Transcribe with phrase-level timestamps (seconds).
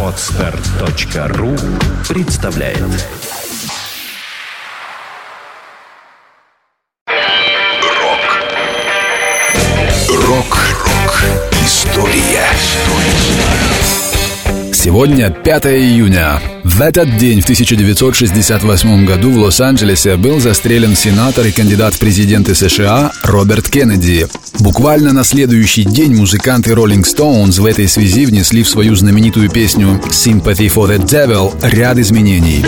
[0.00, 1.56] Отстар.ру
[2.08, 2.78] представляет.
[7.98, 8.42] Рок.
[10.08, 11.24] Рок-рок
[11.64, 12.46] История
[14.84, 16.42] Сегодня 5 июня.
[16.62, 22.54] В этот день, в 1968 году, в Лос-Анджелесе был застрелен сенатор и кандидат в президенты
[22.54, 24.26] США Роберт Кеннеди.
[24.58, 30.02] Буквально на следующий день музыканты Rolling Stones в этой связи внесли в свою знаменитую песню
[30.10, 32.62] «Sympathy for the Devil» ряд изменений.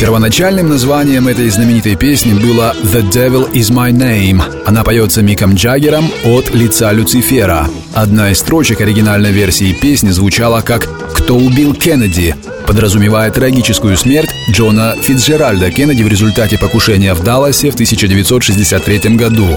[0.00, 4.42] Первоначальным названием этой знаменитой песни было «The Devil is My Name».
[4.64, 7.68] Она поется Миком Джаггером от лица Люцифера.
[7.92, 12.34] Одна из строчек оригинальной версии песни звучала как «Кто убил Кеннеди?»,
[12.66, 19.48] подразумевая трагическую смерть Джона Фитджеральда Кеннеди в результате покушения в Далласе в 1963 году.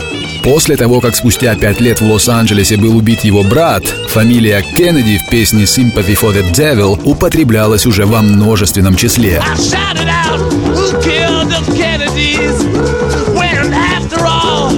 [0.44, 5.30] После того, как спустя пять лет в Лос-Анджелесе был убит его брат, фамилия Кеннеди в
[5.30, 9.42] песне «Sympathy for the Devil» употреблялась уже во множественном числе.
[9.74, 10.03] I
[11.54, 12.64] the Kennedys?
[13.38, 14.72] When after all,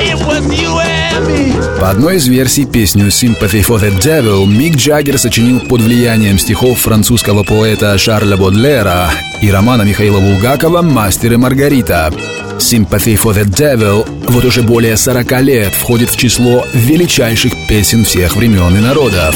[0.00, 1.80] it was you and me.
[1.80, 6.78] По одной из версий песню «Sympathy for the Devil» Мик Джаггер сочинил под влиянием стихов
[6.78, 12.12] французского поэта Шарля Бодлера и романа Михаила Булгакова «Мастер и Маргарита».
[12.58, 18.36] «Sympathy for the Devil» вот уже более 40 лет входит в число величайших песен всех
[18.36, 19.34] времен и народов.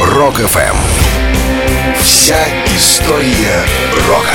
[0.00, 0.76] Rock FM
[2.00, 2.36] Вся
[2.76, 3.64] история
[4.08, 4.34] рока